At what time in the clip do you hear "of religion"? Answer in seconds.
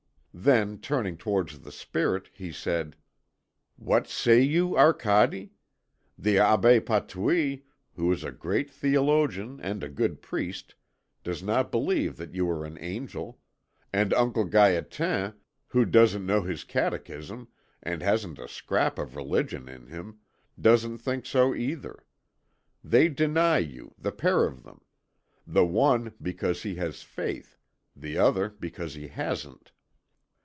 18.97-19.67